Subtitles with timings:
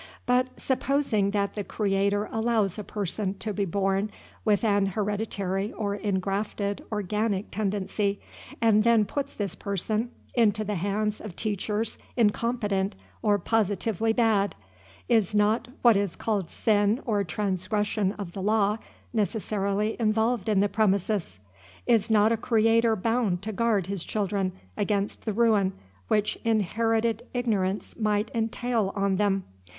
[0.25, 4.09] But supposing that the Creator allows a person to be born
[4.43, 8.19] with an hereditary or ingrafted organic tendency,
[8.59, 14.55] and then puts this person into the hands of teachers incompetent or positively bad,
[15.07, 18.79] is not what is called sin or transgression of the law
[19.13, 21.37] necessarily involved in the premises?
[21.85, 25.73] Is not a Creator bound to guard his children against the ruin
[26.07, 29.43] which inherited ignorance might entail on them?